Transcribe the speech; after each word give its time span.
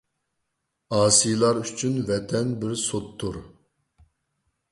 ئاسىيلار 0.99 1.59
ئۈچۈن 1.65 1.99
ۋەتەن 2.09 2.55
بىر 2.63 2.75
سوتتۇر. 2.87 3.37